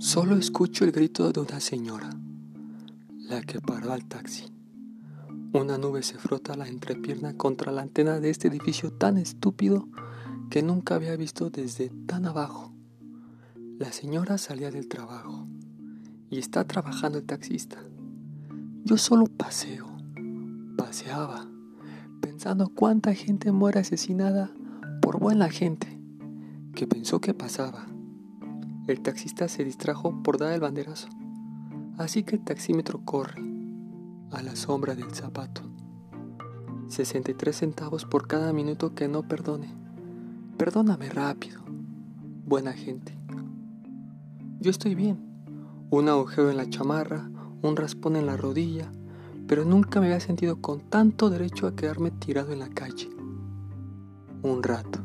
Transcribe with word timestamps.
Solo 0.00 0.34
escucho 0.36 0.86
el 0.86 0.92
grito 0.92 1.30
de 1.30 1.40
una 1.40 1.60
señora, 1.60 2.08
la 3.18 3.42
que 3.42 3.60
paró 3.60 3.92
al 3.92 4.06
taxi. 4.06 4.46
Una 5.52 5.76
nube 5.76 6.02
se 6.02 6.16
frota 6.16 6.56
la 6.56 6.66
entrepierna 6.66 7.36
contra 7.36 7.70
la 7.70 7.82
antena 7.82 8.18
de 8.18 8.30
este 8.30 8.48
edificio 8.48 8.94
tan 8.94 9.18
estúpido 9.18 9.90
que 10.48 10.62
nunca 10.62 10.94
había 10.94 11.14
visto 11.16 11.50
desde 11.50 11.90
tan 12.06 12.24
abajo. 12.24 12.72
La 13.78 13.92
señora 13.92 14.38
salía 14.38 14.70
del 14.70 14.88
trabajo 14.88 15.46
y 16.30 16.38
está 16.38 16.64
trabajando 16.64 17.18
el 17.18 17.26
taxista. 17.26 17.76
Yo 18.84 18.96
solo 18.96 19.26
paseo, 19.26 19.86
paseaba, 20.78 21.46
pensando 22.22 22.70
cuánta 22.70 23.12
gente 23.12 23.52
muere 23.52 23.80
asesinada 23.80 24.50
por 25.02 25.20
buena 25.20 25.50
gente, 25.50 26.00
que 26.74 26.86
pensó 26.86 27.20
que 27.20 27.34
pasaba. 27.34 27.89
El 28.86 29.00
taxista 29.00 29.48
se 29.48 29.64
distrajo 29.64 30.22
por 30.22 30.38
dar 30.38 30.52
el 30.52 30.60
banderazo, 30.60 31.08
así 31.98 32.22
que 32.22 32.36
el 32.36 32.44
taxímetro 32.44 33.00
corre 33.04 33.40
a 34.32 34.42
la 34.42 34.56
sombra 34.56 34.94
del 34.94 35.10
zapato. 35.14 35.62
63 36.88 37.56
centavos 37.56 38.04
por 38.04 38.26
cada 38.26 38.52
minuto 38.52 38.94
que 38.94 39.06
no 39.06 39.22
perdone. 39.22 39.72
Perdóname 40.56 41.08
rápido, 41.08 41.60
buena 42.44 42.72
gente. 42.72 43.16
Yo 44.60 44.70
estoy 44.70 44.94
bien. 44.94 45.18
Un 45.90 46.08
agujero 46.08 46.50
en 46.50 46.56
la 46.56 46.68
chamarra, 46.68 47.30
un 47.62 47.76
raspón 47.76 48.16
en 48.16 48.26
la 48.26 48.36
rodilla, 48.36 48.90
pero 49.46 49.64
nunca 49.64 50.00
me 50.00 50.06
había 50.06 50.20
sentido 50.20 50.60
con 50.60 50.80
tanto 50.80 51.30
derecho 51.30 51.66
a 51.66 51.74
quedarme 51.74 52.10
tirado 52.10 52.52
en 52.52 52.60
la 52.60 52.68
calle. 52.68 53.08
Un 54.42 54.62
rato. 54.62 54.99